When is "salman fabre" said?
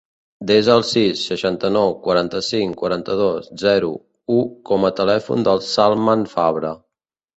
5.69-6.73